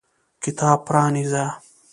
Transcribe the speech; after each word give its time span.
کتاب 0.43 0.79
پرانیزه! 0.87 1.45